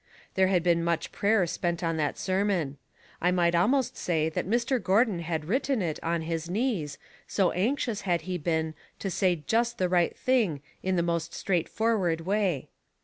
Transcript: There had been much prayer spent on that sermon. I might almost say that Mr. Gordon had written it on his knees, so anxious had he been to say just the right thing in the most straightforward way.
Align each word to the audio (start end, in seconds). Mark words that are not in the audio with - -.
There 0.33 0.47
had 0.47 0.63
been 0.63 0.83
much 0.83 1.11
prayer 1.11 1.45
spent 1.45 1.83
on 1.83 1.95
that 1.97 2.17
sermon. 2.17 2.79
I 3.21 3.29
might 3.29 3.53
almost 3.53 3.95
say 3.95 4.29
that 4.29 4.49
Mr. 4.49 4.81
Gordon 4.81 5.19
had 5.19 5.45
written 5.45 5.79
it 5.79 5.99
on 6.01 6.23
his 6.23 6.49
knees, 6.49 6.97
so 7.27 7.51
anxious 7.51 8.01
had 8.01 8.21
he 8.21 8.39
been 8.39 8.73
to 8.97 9.11
say 9.11 9.35
just 9.45 9.77
the 9.77 9.89
right 9.89 10.17
thing 10.17 10.63
in 10.81 10.95
the 10.95 11.03
most 11.03 11.35
straightforward 11.35 12.21
way. 12.21 12.69